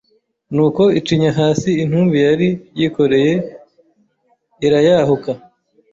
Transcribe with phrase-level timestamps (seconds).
[0.53, 3.33] Nuko icinya hasi intumbi yari yikoreye
[4.65, 5.31] irayahuka